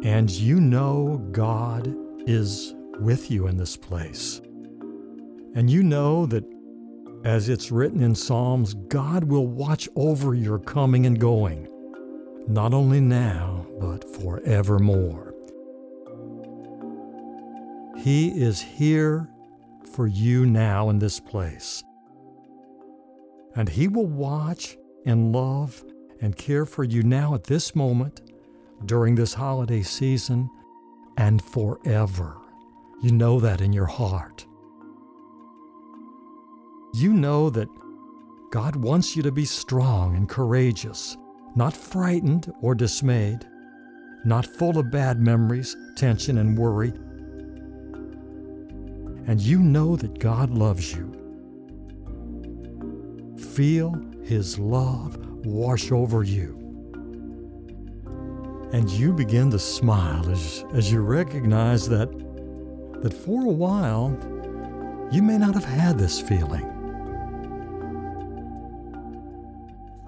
and 0.02 0.28
you 0.28 0.58
know 0.58 1.24
God 1.30 1.94
is 2.26 2.74
with 2.98 3.30
you 3.30 3.46
in 3.46 3.56
this 3.56 3.76
place. 3.76 4.40
And 5.54 5.70
you 5.70 5.84
know 5.84 6.26
that, 6.26 6.42
as 7.22 7.48
it's 7.48 7.70
written 7.70 8.02
in 8.02 8.12
Psalms, 8.12 8.74
God 8.74 9.22
will 9.22 9.46
watch 9.46 9.88
over 9.94 10.34
your 10.34 10.58
coming 10.58 11.06
and 11.06 11.16
going, 11.16 11.68
not 12.48 12.74
only 12.74 12.98
now, 12.98 13.68
but 13.78 14.02
forevermore. 14.16 15.32
He 17.98 18.30
is 18.30 18.60
here 18.60 19.30
for 19.92 20.08
you 20.08 20.44
now 20.44 20.90
in 20.90 20.98
this 20.98 21.20
place. 21.20 21.84
And 23.54 23.68
He 23.68 23.86
will 23.86 24.06
watch 24.06 24.76
and 25.06 25.32
love 25.32 25.82
and 26.20 26.36
care 26.36 26.66
for 26.66 26.84
you 26.84 27.02
now 27.02 27.34
at 27.34 27.44
this 27.44 27.74
moment, 27.74 28.20
during 28.84 29.14
this 29.14 29.34
holiday 29.34 29.82
season, 29.82 30.50
and 31.16 31.42
forever. 31.42 32.36
You 33.02 33.12
know 33.12 33.40
that 33.40 33.60
in 33.60 33.72
your 33.72 33.86
heart. 33.86 34.46
You 36.94 37.12
know 37.12 37.50
that 37.50 37.68
God 38.50 38.76
wants 38.76 39.16
you 39.16 39.22
to 39.22 39.32
be 39.32 39.44
strong 39.44 40.16
and 40.16 40.28
courageous, 40.28 41.16
not 41.54 41.76
frightened 41.76 42.52
or 42.60 42.74
dismayed, 42.74 43.46
not 44.24 44.46
full 44.46 44.78
of 44.78 44.90
bad 44.90 45.20
memories, 45.20 45.76
tension, 45.96 46.38
and 46.38 46.58
worry. 46.58 46.92
And 49.28 49.40
you 49.40 49.58
know 49.60 49.96
that 49.96 50.18
God 50.18 50.50
loves 50.50 50.94
you. 50.94 51.12
Feel 53.36 53.94
His 54.26 54.58
love 54.58 55.16
wash 55.46 55.92
over 55.92 56.24
you. 56.24 56.58
And 58.72 58.90
you 58.90 59.12
begin 59.12 59.52
to 59.52 59.58
smile 59.60 60.28
as, 60.28 60.64
as 60.72 60.90
you 60.90 61.00
recognize 61.00 61.88
that, 61.88 62.10
that 63.02 63.14
for 63.14 63.44
a 63.44 63.48
while 63.48 64.18
you 65.12 65.22
may 65.22 65.38
not 65.38 65.54
have 65.54 65.64
had 65.64 65.96
this 65.96 66.20
feeling. 66.20 66.64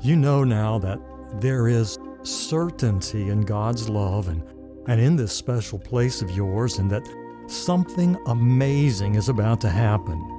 You 0.01 0.17
know 0.17 0.43
now 0.43 0.81
that 0.81 0.99
there 1.41 1.69
is 1.69 1.97
certainty 2.23 3.29
in 3.29 3.43
God's 3.43 3.89
love 3.89 4.27
and, 4.27 4.43
and 4.89 5.01
in 5.01 5.15
this 5.15 5.33
special 5.33 5.79
place 5.79 6.23
of 6.23 6.33
yours, 6.33 6.81
and 6.81 6.91
that 6.91 7.09
something 7.47 8.19
amazing 8.27 9.15
is 9.15 9.29
about 9.29 9.61
to 9.61 9.69
happen. 9.69 10.38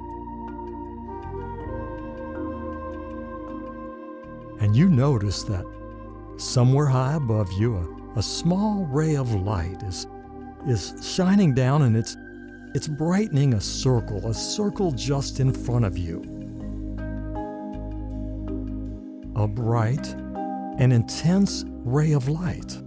And 4.70 4.76
you 4.76 4.88
notice 4.88 5.42
that 5.42 5.64
somewhere 6.36 6.86
high 6.86 7.14
above 7.14 7.50
you, 7.54 7.74
a, 7.74 8.20
a 8.20 8.22
small 8.22 8.84
ray 8.84 9.16
of 9.16 9.34
light 9.34 9.82
is, 9.82 10.06
is 10.64 10.94
shining 11.02 11.54
down 11.54 11.82
and 11.82 11.96
it's, 11.96 12.16
it's 12.72 12.86
brightening 12.86 13.54
a 13.54 13.60
circle, 13.60 14.24
a 14.28 14.32
circle 14.32 14.92
just 14.92 15.40
in 15.40 15.52
front 15.52 15.84
of 15.84 15.98
you 15.98 16.20
a 19.34 19.48
bright 19.48 20.06
and 20.78 20.92
intense 20.92 21.64
ray 21.68 22.12
of 22.12 22.28
light, 22.28 22.78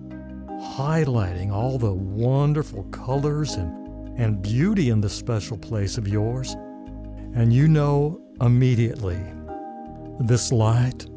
highlighting 0.78 1.52
all 1.52 1.78
the 1.78 1.94
wonderful 1.94 2.84
colors 2.92 3.56
and, 3.56 4.18
and 4.18 4.42
beauty 4.42 4.90
in 4.90 5.02
this 5.02 5.14
special 5.14 5.58
place 5.58 5.98
of 5.98 6.08
yours. 6.08 6.54
And 7.36 7.52
you 7.52 7.68
know 7.68 8.22
immediately 8.40 9.20
this 10.22 10.54
light 10.54 11.08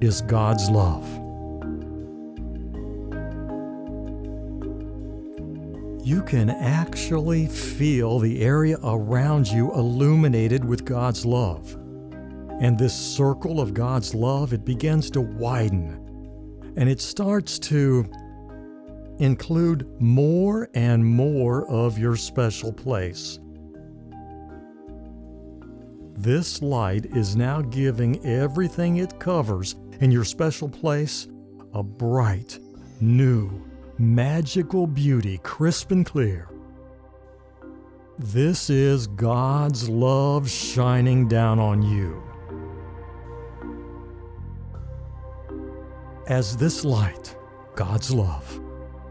is 0.00 0.20
God's 0.22 0.68
love. 0.70 1.04
You 6.06 6.22
can 6.22 6.50
actually 6.50 7.46
feel 7.46 8.18
the 8.18 8.42
area 8.42 8.76
around 8.84 9.48
you 9.48 9.72
illuminated 9.72 10.62
with 10.62 10.84
God's 10.84 11.24
love. 11.24 11.78
And 12.60 12.78
this 12.78 12.94
circle 12.94 13.58
of 13.60 13.72
God's 13.72 14.14
love, 14.14 14.52
it 14.52 14.64
begins 14.64 15.10
to 15.12 15.22
widen. 15.22 16.72
And 16.76 16.90
it 16.90 17.00
starts 17.00 17.58
to 17.60 18.04
include 19.18 19.88
more 20.00 20.68
and 20.74 21.04
more 21.04 21.66
of 21.70 21.98
your 21.98 22.16
special 22.16 22.72
place. 22.72 23.38
This 26.16 26.62
light 26.62 27.06
is 27.06 27.34
now 27.34 27.62
giving 27.62 28.24
everything 28.26 28.98
it 28.98 29.18
covers 29.18 29.74
in 30.00 30.10
your 30.10 30.24
special 30.24 30.68
place 30.68 31.28
a 31.72 31.82
bright, 31.82 32.58
new, 33.00 33.50
magical 33.98 34.86
beauty, 34.86 35.38
crisp 35.42 35.90
and 35.90 36.06
clear. 36.06 36.48
This 38.18 38.70
is 38.70 39.08
God's 39.08 39.88
love 39.88 40.48
shining 40.48 41.26
down 41.26 41.58
on 41.58 41.82
you. 41.82 42.22
as 46.26 46.56
this 46.56 46.84
light, 46.84 47.36
God's 47.74 48.12
love, 48.12 48.60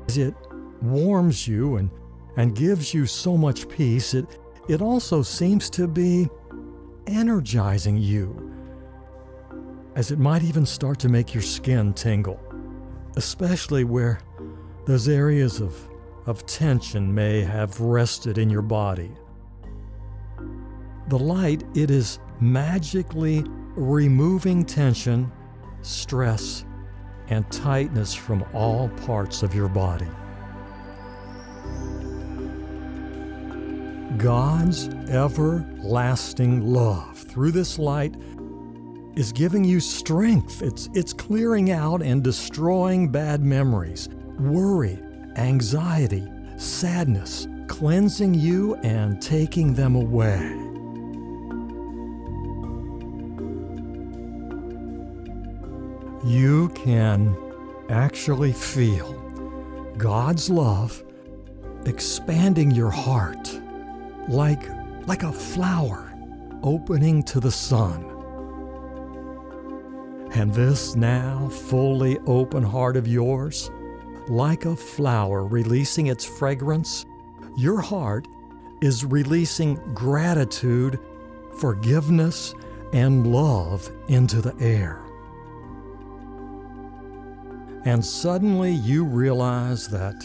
as 0.08 0.18
it 0.18 0.34
warms 0.82 1.48
you 1.48 1.78
and, 1.78 1.90
and 2.38 2.56
gives 2.56 2.94
you 2.94 3.06
so 3.06 3.38
much 3.38 3.70
peace, 3.70 4.14
it, 4.14 4.40
it 4.68 4.82
also 4.82 5.22
seems 5.22 5.70
to 5.72 5.88
be 5.88 6.28
energizing 7.08 7.98
you, 7.98 8.53
as 9.96 10.12
it 10.12 10.20
might 10.20 10.44
even 10.44 10.66
start 10.66 11.00
to 11.00 11.10
make 11.10 11.34
your 11.34 11.44
skin 11.44 11.94
tingle, 11.94 12.40
especially 13.16 13.84
where 13.84 14.20
those 14.86 15.08
areas 15.08 15.62
of, 15.62 15.76
of 16.26 16.46
tension 16.46 17.14
may 17.14 17.42
have 17.42 17.80
rested 17.80 18.38
in 18.38 18.50
your 18.50 18.62
body. 18.62 19.12
The 21.10 21.20
light, 21.20 21.64
it 21.76 21.92
is 21.92 22.20
magically 22.40 23.44
removing 23.76 24.66
tension, 24.66 25.32
stress, 25.82 26.66
and 27.28 27.50
tightness 27.52 28.14
from 28.14 28.44
all 28.54 28.90
parts 29.06 29.44
of 29.44 29.54
your 29.54 29.70
body. 29.70 30.08
God's 34.18 34.90
everlasting 35.10 36.62
love 36.62 37.18
through 37.18 37.52
this 37.52 37.80
light 37.80 38.16
is 39.16 39.32
giving 39.32 39.64
you 39.64 39.80
strength. 39.80 40.62
It's, 40.62 40.90
it's 40.94 41.14
clearing 41.14 41.72
out 41.72 42.02
and 42.02 42.24
destroying 42.24 43.10
bad 43.10 43.44
memories, 43.44 44.10
worry, 44.40 45.00
anxiety, 45.36 46.28
sadness, 46.58 47.48
cleansing 47.68 48.34
you 48.34 48.76
and 48.76 49.22
taking 49.22 49.74
them 49.74 49.96
away. 49.96 50.64
you 56.24 56.70
can 56.70 57.36
actually 57.90 58.54
feel 58.54 59.14
God's 59.98 60.50
love 60.50 61.04
expanding 61.86 62.72
your 62.72 62.90
heart 62.90 63.60
like, 64.30 64.64
like 65.06 65.24
a 65.24 65.34
flower 65.34 66.14
opening 66.64 67.24
to 67.24 67.42
the 67.42 67.52
sun. 67.52 68.10
And 70.34 70.54
this 70.54 70.96
now 70.96 71.48
fully 71.48 72.18
open 72.26 72.64
heart 72.64 72.98
of 72.98 73.08
yours, 73.08 73.70
like 74.28 74.66
a 74.66 74.76
flower 74.76 75.46
releasing 75.46 76.08
its 76.08 76.26
fragrance, 76.26 77.06
your 77.56 77.82
heart 77.82 78.28
is 78.82 79.06
releasing 79.06 79.76
gratitude, 79.94 81.00
forgiveness, 81.60 82.56
and 82.94 83.28
love 83.28 83.90
into 84.08 84.42
the 84.42 84.56
air. 84.60 85.00
And 87.86 88.04
suddenly 88.04 88.72
you 88.72 89.04
realize 89.04 89.88
that 89.90 90.16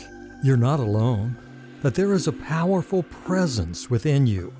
you're 0.43 0.57
not 0.57 0.81
alone, 0.81 1.37
that 1.83 1.95
there 1.95 2.13
is 2.13 2.27
a 2.27 2.33
powerful 2.33 3.03
presence 3.03 3.91
within 3.91 4.27
you. 4.27 4.55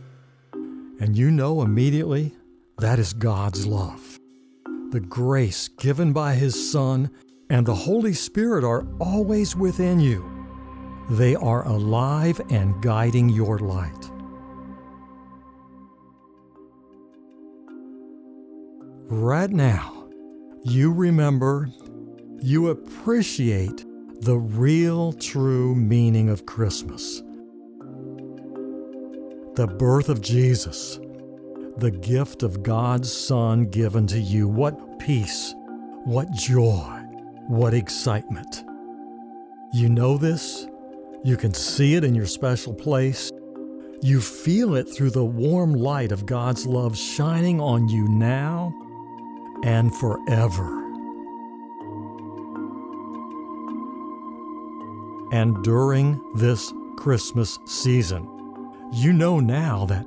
And 1.01 1.17
you 1.17 1.31
know 1.31 1.63
immediately 1.63 2.35
that 2.79 2.99
is 2.99 3.13
God's 3.13 3.67
love. 3.67 4.08
The 4.91 5.01
grace 5.01 5.69
given 5.69 6.15
by 6.15 6.35
His 6.35 6.71
Son 6.73 7.11
and 7.51 7.67
the 7.67 7.75
Holy 7.75 8.15
Spirit 8.15 8.65
are 8.65 8.87
always 8.99 9.55
within 9.55 10.01
you. 10.01 10.25
They 11.11 11.35
are 11.35 11.67
alive 11.67 12.41
and 12.51 12.83
guiding 12.83 13.29
your 13.29 13.59
light. 13.59 14.11
Right 19.11 19.51
now, 19.51 20.09
you 20.65 20.93
remember 20.93 21.69
you 22.41 22.69
appreciate 22.69 23.85
the 24.21 24.39
real, 24.39 25.13
true 25.13 25.75
meaning 25.75 26.31
of 26.31 26.47
Christmas. 26.47 27.23
The 29.55 29.67
birth 29.67 30.09
of 30.09 30.23
Jesus, 30.23 30.99
the 31.79 31.91
gift 31.93 32.43
of 32.43 32.63
God's 32.65 33.13
Son 33.13 33.67
given 33.67 34.07
to 34.09 34.19
you. 34.19 34.49
What 34.49 34.99
peace, 34.99 35.55
what 36.05 36.31
joy, 36.33 37.03
what 37.47 37.73
excitement. 37.73 38.65
You 39.73 39.89
know 39.89 40.19
this, 40.19 40.67
you 41.23 41.37
can 41.37 41.55
see 41.55 41.95
it 41.95 42.03
in 42.03 42.15
your 42.15 42.27
special 42.27 42.75
place. 42.75 43.31
You 44.03 44.21
feel 44.21 44.75
it 44.75 44.89
through 44.89 45.11
the 45.11 45.25
warm 45.25 45.73
light 45.73 46.11
of 46.11 46.27
God's 46.27 46.67
love 46.67 46.97
shining 46.97 47.61
on 47.61 47.89
you 47.89 48.09
now 48.09 48.73
and 49.63 49.95
forever. 49.95 50.75
And 55.33 55.63
during 55.63 56.21
this 56.35 56.73
Christmas 56.97 57.59
season, 57.67 58.27
you 58.93 59.13
know 59.13 59.39
now 59.39 59.85
that 59.87 60.07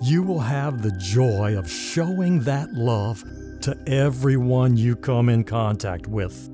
you 0.00 0.22
will 0.22 0.40
have 0.40 0.82
the 0.82 0.92
joy 0.92 1.56
of 1.56 1.70
showing 1.70 2.40
that 2.40 2.72
love 2.72 3.22
to 3.60 3.76
everyone 3.86 4.76
you 4.76 4.96
come 4.96 5.28
in 5.28 5.44
contact 5.44 6.06
with. 6.06 6.48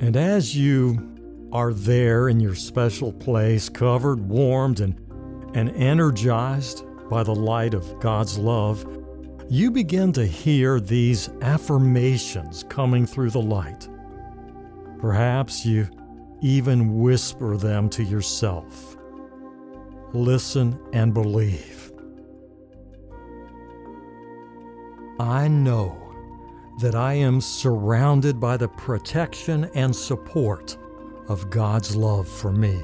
And 0.00 0.16
as 0.16 0.54
you 0.54 1.16
are 1.52 1.72
there 1.72 2.28
in 2.28 2.38
your 2.38 2.54
special 2.54 3.12
place, 3.12 3.70
covered, 3.70 4.20
warmed, 4.28 4.80
and, 4.80 5.00
and 5.54 5.70
energized 5.70 6.84
by 7.08 7.22
the 7.22 7.34
light 7.34 7.72
of 7.72 7.98
God's 8.00 8.38
love, 8.38 8.86
you 9.48 9.70
begin 9.70 10.12
to 10.12 10.26
hear 10.26 10.78
these 10.78 11.30
affirmations 11.40 12.64
coming 12.68 13.06
through 13.06 13.30
the 13.30 13.40
light. 13.40 13.88
Perhaps 14.98 15.64
you 15.64 15.88
even 16.42 16.98
whisper 16.98 17.56
them 17.56 17.88
to 17.88 18.04
yourself. 18.04 18.97
Listen 20.14 20.78
and 20.92 21.12
believe. 21.12 21.92
I 25.20 25.48
know 25.48 25.96
that 26.80 26.94
I 26.94 27.14
am 27.14 27.40
surrounded 27.40 28.40
by 28.40 28.56
the 28.56 28.68
protection 28.68 29.68
and 29.74 29.94
support 29.94 30.78
of 31.28 31.50
God's 31.50 31.94
love 31.94 32.28
for 32.28 32.52
me. 32.52 32.82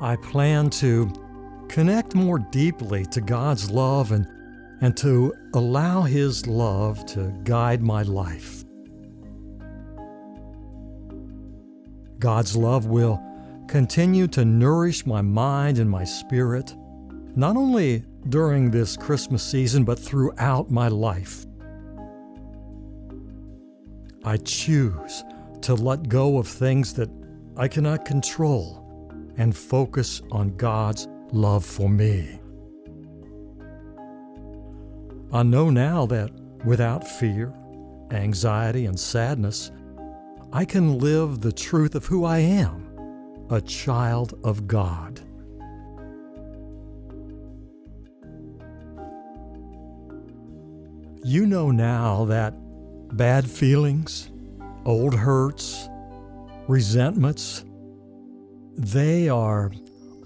I 0.00 0.16
plan 0.16 0.70
to 0.70 1.12
connect 1.68 2.14
more 2.14 2.38
deeply 2.38 3.04
to 3.06 3.20
God's 3.20 3.70
love 3.70 4.12
and, 4.12 4.26
and 4.80 4.96
to 4.98 5.34
allow 5.54 6.02
His 6.02 6.46
love 6.46 7.04
to 7.06 7.34
guide 7.44 7.82
my 7.82 8.02
life. 8.02 8.64
God's 12.18 12.56
love 12.56 12.86
will 12.86 13.20
continue 13.70 14.26
to 14.26 14.44
nourish 14.44 15.06
my 15.06 15.22
mind 15.22 15.78
and 15.78 15.88
my 15.88 16.02
spirit, 16.02 16.74
not 17.36 17.56
only 17.56 18.04
during 18.28 18.68
this 18.68 18.96
Christmas 18.96 19.44
season, 19.44 19.84
but 19.84 19.96
throughout 19.96 20.72
my 20.72 20.88
life. 20.88 21.46
I 24.24 24.38
choose 24.38 25.22
to 25.62 25.76
let 25.76 26.08
go 26.08 26.38
of 26.38 26.48
things 26.48 26.94
that 26.94 27.08
I 27.56 27.68
cannot 27.68 28.04
control 28.04 28.84
and 29.36 29.56
focus 29.56 30.20
on 30.32 30.56
God's 30.56 31.06
love 31.30 31.64
for 31.64 31.88
me. 31.88 32.40
I 35.32 35.44
know 35.44 35.70
now 35.70 36.06
that 36.06 36.32
without 36.64 37.06
fear, 37.06 37.54
anxiety, 38.10 38.86
and 38.86 38.98
sadness, 38.98 39.70
I 40.52 40.64
can 40.64 40.98
live 40.98 41.40
the 41.40 41.52
truth 41.52 41.94
of 41.94 42.06
who 42.06 42.24
I 42.24 42.38
am 42.38 42.89
a 43.50 43.60
child 43.60 44.38
of 44.44 44.68
God. 44.68 45.20
You 51.24 51.46
know 51.46 51.70
now 51.72 52.24
that 52.26 52.54
bad 53.16 53.50
feelings, 53.50 54.30
old 54.84 55.14
hurts, 55.14 55.88
resentments, 56.68 57.64
they 58.76 59.28
are 59.28 59.72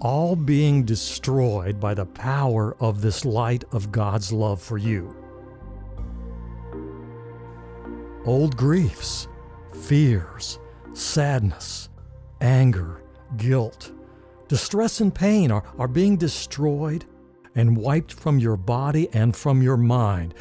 all 0.01 0.35
being 0.35 0.83
destroyed 0.83 1.79
by 1.79 1.95
the 1.95 2.05
power 2.05 2.77
of 2.79 3.01
this 3.01 3.25
light 3.25 3.63
of 3.71 3.91
God's 3.91 4.31
love 4.31 4.61
for 4.61 4.77
you. 4.77 5.15
Old 8.23 8.55
griefs, 8.55 9.27
fears, 9.73 10.59
sadness, 10.93 11.89
anger, 12.39 13.01
guilt, 13.37 13.91
distress, 14.47 15.01
and 15.01 15.13
pain 15.13 15.51
are, 15.51 15.63
are 15.77 15.87
being 15.87 16.17
destroyed 16.17 17.05
and 17.55 17.77
wiped 17.77 18.13
from 18.13 18.39
your 18.39 18.57
body 18.57 19.09
and 19.13 19.35
from 19.35 19.61
your 19.61 19.77
mind 19.77 20.33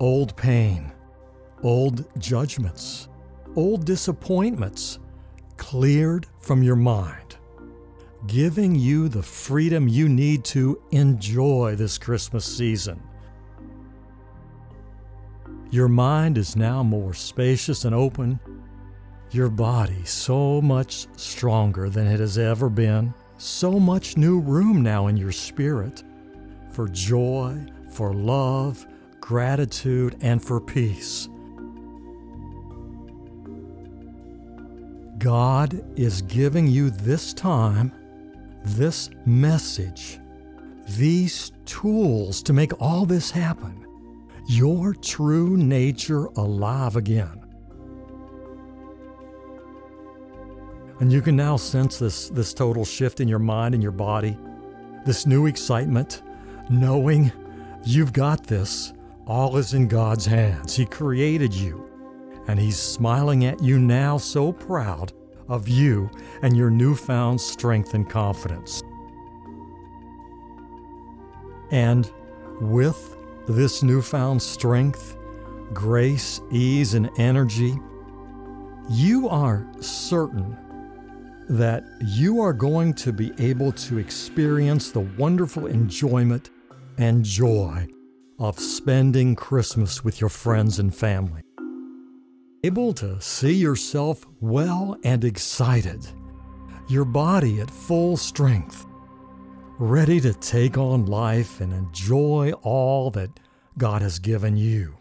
old 0.00 0.36
pain, 0.36 0.92
old 1.62 2.06
judgments, 2.20 3.08
old 3.56 3.84
disappointments 3.84 4.98
cleared 5.56 6.26
from 6.38 6.62
your 6.62 6.76
mind, 6.76 7.36
giving 8.26 8.74
you 8.74 9.08
the 9.08 9.22
freedom 9.22 9.88
you 9.88 10.08
need 10.08 10.44
to 10.44 10.80
enjoy 10.92 11.74
this 11.76 11.98
Christmas 11.98 12.44
season. 12.44 13.02
Your 15.70 15.88
mind 15.88 16.38
is 16.38 16.56
now 16.56 16.82
more 16.82 17.12
spacious 17.12 17.84
and 17.84 17.94
open, 17.94 18.40
your 19.30 19.48
body 19.48 20.04
so 20.04 20.60
much 20.60 21.06
stronger 21.16 21.90
than 21.90 22.06
it 22.06 22.20
has 22.20 22.38
ever 22.38 22.68
been, 22.68 23.12
so 23.38 23.78
much 23.78 24.16
new 24.16 24.40
room 24.40 24.82
now 24.82 25.06
in 25.06 25.16
your 25.16 25.32
spirit 25.32 26.02
for 26.70 26.88
joy, 26.88 27.58
for 27.90 28.12
love, 28.12 28.86
gratitude, 29.20 30.16
and 30.20 30.42
for 30.42 30.60
peace. 30.60 31.28
God 35.18 35.84
is 35.98 36.22
giving 36.22 36.68
you 36.68 36.90
this 36.90 37.34
time, 37.34 37.92
this 38.64 39.10
message, 39.26 40.20
these 40.90 41.50
tools 41.66 42.42
to 42.44 42.52
make 42.52 42.80
all 42.80 43.04
this 43.04 43.30
happen, 43.30 43.84
your 44.46 44.94
true 44.94 45.56
nature 45.56 46.26
alive 46.36 46.96
again. 46.96 47.37
And 51.00 51.12
you 51.12 51.22
can 51.22 51.36
now 51.36 51.56
sense 51.56 51.98
this, 51.98 52.28
this 52.28 52.52
total 52.52 52.84
shift 52.84 53.20
in 53.20 53.28
your 53.28 53.38
mind 53.38 53.74
and 53.74 53.82
your 53.82 53.92
body, 53.92 54.36
this 55.04 55.26
new 55.26 55.46
excitement, 55.46 56.22
knowing 56.68 57.32
you've 57.84 58.12
got 58.12 58.44
this. 58.44 58.92
All 59.26 59.56
is 59.58 59.74
in 59.74 59.86
God's 59.88 60.26
hands. 60.26 60.74
He 60.74 60.86
created 60.86 61.54
you, 61.54 61.88
and 62.48 62.58
He's 62.58 62.78
smiling 62.78 63.44
at 63.44 63.62
you 63.62 63.78
now, 63.78 64.18
so 64.18 64.52
proud 64.52 65.12
of 65.48 65.68
you 65.68 66.10
and 66.42 66.56
your 66.56 66.70
newfound 66.70 67.40
strength 67.40 67.94
and 67.94 68.08
confidence. 68.08 68.82
And 71.70 72.10
with 72.60 73.16
this 73.46 73.82
newfound 73.82 74.42
strength, 74.42 75.16
grace, 75.72 76.40
ease, 76.50 76.94
and 76.94 77.10
energy, 77.18 77.78
you 78.88 79.28
are 79.28 79.66
certain 79.80 80.56
that 81.48 81.84
you 82.02 82.40
are 82.40 82.52
going 82.52 82.92
to 82.92 83.12
be 83.12 83.32
able 83.38 83.72
to 83.72 83.98
experience 83.98 84.90
the 84.90 85.00
wonderful 85.00 85.66
enjoyment 85.66 86.50
and 86.98 87.24
joy 87.24 87.86
of 88.38 88.58
spending 88.58 89.34
Christmas 89.34 90.04
with 90.04 90.20
your 90.20 90.28
friends 90.28 90.78
and 90.78 90.94
family. 90.94 91.40
Able 92.64 92.92
to 92.94 93.20
see 93.20 93.54
yourself 93.54 94.26
well 94.40 94.98
and 95.04 95.24
excited, 95.24 96.06
your 96.88 97.04
body 97.04 97.60
at 97.60 97.70
full 97.70 98.16
strength, 98.16 98.84
ready 99.78 100.20
to 100.20 100.34
take 100.34 100.76
on 100.76 101.06
life 101.06 101.60
and 101.60 101.72
enjoy 101.72 102.52
all 102.62 103.10
that 103.12 103.30
God 103.78 104.02
has 104.02 104.18
given 104.18 104.56
you. 104.56 104.97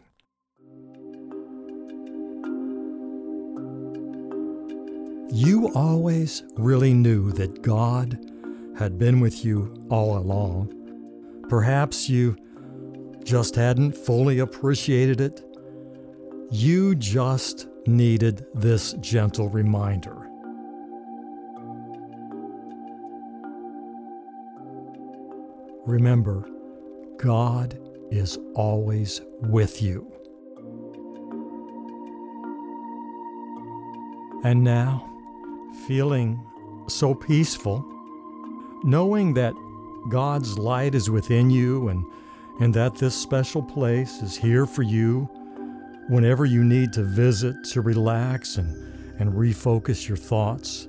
You 5.40 5.72
always 5.76 6.42
really 6.56 6.96
knew 6.96 7.32
that 7.34 7.62
God 7.62 8.18
had 8.76 8.98
been 8.98 9.20
with 9.20 9.46
you 9.46 9.72
all 9.88 10.18
along. 10.18 10.74
Perhaps 11.48 12.10
you 12.10 12.36
just 13.24 13.54
hadn't 13.54 13.96
fully 13.96 14.40
appreciated 14.40 15.22
it. 15.22 15.46
You 16.50 16.96
just 16.96 17.68
needed 17.86 18.48
this 18.56 18.94
gentle 18.94 19.48
reminder. 19.48 20.28
Remember, 25.86 26.50
God 27.18 27.80
is 28.10 28.40
always 28.56 29.22
with 29.42 29.84
you. 29.84 30.12
And 34.44 34.64
now, 34.64 35.07
feeling 35.86 36.44
so 36.88 37.14
peaceful, 37.14 37.86
knowing 38.84 39.34
that 39.34 39.54
God's 40.10 40.58
light 40.58 40.96
is 40.96 41.10
within 41.10 41.50
you 41.50 41.90
and, 41.90 42.06
and 42.60 42.74
that 42.74 42.96
this 42.96 43.16
special 43.16 43.62
place 43.62 44.22
is 44.22 44.38
here 44.38 44.66
for 44.66 44.84
you 44.84 45.30
whenever 46.08 46.46
you 46.46 46.64
need 46.64 46.94
to 46.94 47.04
visit 47.04 47.56
to 47.66 47.82
relax 47.82 48.58
and, 48.58 49.20
and 49.20 49.34
refocus 49.34 50.08
your 50.08 50.18
thoughts, 50.18 50.88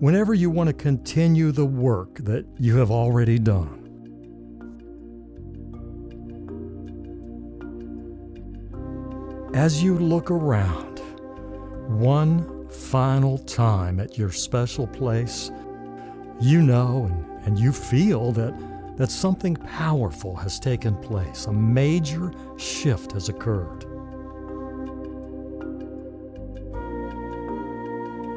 whenever 0.00 0.32
you 0.32 0.48
want 0.48 0.68
to 0.68 0.72
continue 0.72 1.52
the 1.52 1.66
work 1.66 2.16
that 2.20 2.46
you 2.58 2.76
have 2.78 2.90
already 2.90 3.38
done. 3.38 3.80
As 9.54 9.82
you 9.82 9.96
look 9.98 10.30
around, 10.30 10.98
one 11.88 12.53
final 12.74 13.38
time 13.38 14.00
at 14.00 14.18
your 14.18 14.30
special 14.30 14.86
place, 14.86 15.50
you 16.40 16.60
know 16.60 17.06
and, 17.10 17.46
and 17.46 17.58
you 17.58 17.72
feel 17.72 18.32
that, 18.32 18.54
that 18.96 19.10
something 19.10 19.56
powerful 19.56 20.36
has 20.36 20.60
taken 20.60 20.96
place. 20.96 21.46
A 21.46 21.52
major 21.52 22.32
shift 22.56 23.12
has 23.12 23.28
occurred. 23.28 23.84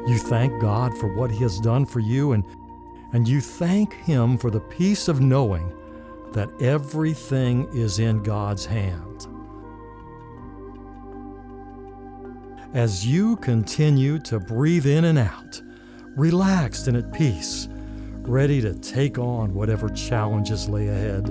You 0.08 0.18
thank 0.18 0.58
God 0.60 0.96
for 0.96 1.14
what 1.14 1.30
He 1.30 1.38
has 1.40 1.60
done 1.60 1.84
for 1.84 2.00
you, 2.00 2.32
and, 2.32 2.42
and 3.12 3.28
you 3.28 3.42
thank 3.42 3.92
Him 3.92 4.38
for 4.38 4.50
the 4.50 4.60
peace 4.60 5.06
of 5.06 5.20
knowing 5.20 5.70
that 6.32 6.50
everything 6.62 7.68
is 7.74 7.98
in 7.98 8.22
God's 8.22 8.64
hands. 8.64 9.27
As 12.74 13.06
you 13.06 13.36
continue 13.36 14.18
to 14.20 14.38
breathe 14.38 14.86
in 14.86 15.04
and 15.04 15.18
out, 15.18 15.60
relaxed 16.16 16.88
and 16.88 16.96
at 16.96 17.12
peace, 17.12 17.68
ready 18.22 18.60
to 18.60 18.74
take 18.74 19.18
on 19.18 19.54
whatever 19.54 19.88
challenges 19.88 20.68
lay 20.68 20.88
ahead. 20.88 21.28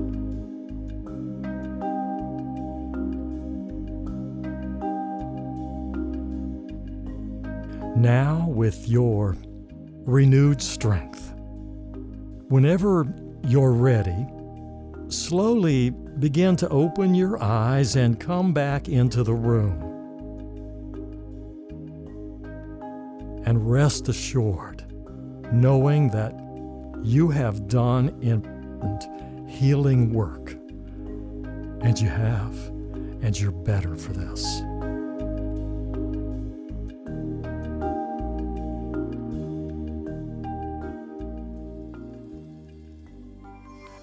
Now, 7.97 8.47
with 8.47 8.87
your 8.87 9.35
renewed 10.05 10.61
strength, 10.61 11.33
whenever 12.47 13.05
you're 13.43 13.73
ready, 13.73 14.27
slowly 15.09 15.89
begin 15.89 16.55
to 16.57 16.69
open 16.69 17.15
your 17.15 17.41
eyes 17.41 17.95
and 17.95 18.19
come 18.19 18.53
back 18.53 18.87
into 18.87 19.23
the 19.23 19.33
room. 19.33 19.86
And 23.47 23.71
rest 23.71 24.09
assured, 24.09 24.83
knowing 25.53 26.09
that 26.09 26.33
you 27.01 27.29
have 27.29 27.65
done 27.69 28.09
important 28.21 29.49
healing 29.49 30.11
work. 30.11 30.51
And 31.81 31.97
you 31.97 32.09
have, 32.09 32.53
and 33.23 33.39
you're 33.39 33.53
better 33.53 33.95
for 33.95 34.11
this. 34.11 34.43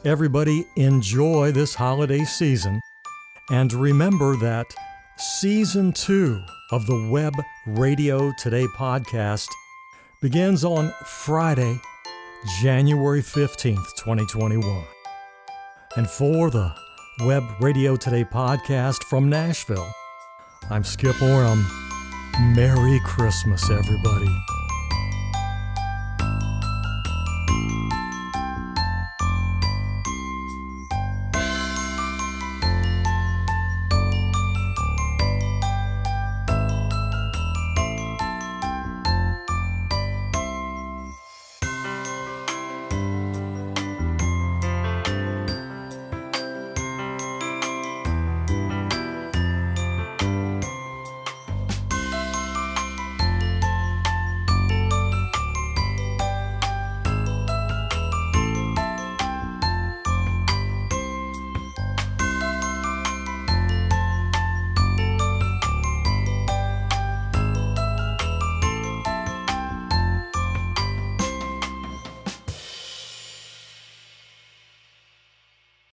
Everybody, 0.06 0.64
enjoy 0.76 1.52
this 1.52 1.74
holiday 1.74 2.24
season 2.24 2.80
and 3.50 3.70
remember 3.74 4.36
that 4.36 4.74
season 5.16 5.92
two 5.92 6.42
of 6.70 6.86
the 6.86 7.08
Web 7.10 7.34
Radio 7.66 8.32
Today 8.38 8.66
podcast 8.76 9.48
begins 10.20 10.64
on 10.64 10.92
Friday, 11.04 11.78
January 12.60 13.22
15th, 13.22 13.94
2021. 13.96 14.84
And 15.96 16.08
for 16.08 16.50
the 16.50 16.74
Web 17.20 17.44
Radio 17.60 17.96
Today 17.96 18.24
podcast 18.24 19.04
from 19.04 19.28
Nashville, 19.28 19.92
I'm 20.70 20.82
Skip 20.82 21.20
Oram. 21.22 21.64
Merry 22.56 23.00
Christmas, 23.04 23.70
everybody. 23.70 24.53